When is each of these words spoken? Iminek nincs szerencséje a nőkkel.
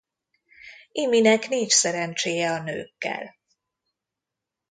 Iminek 0.91 1.47
nincs 1.49 1.71
szerencséje 1.71 2.51
a 2.51 2.61
nőkkel. 2.63 3.35